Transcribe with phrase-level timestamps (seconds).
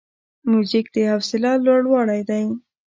[0.49, 2.43] موزیک د حوصله لوړاوی دی.